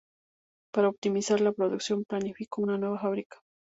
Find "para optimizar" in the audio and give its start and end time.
0.73-1.41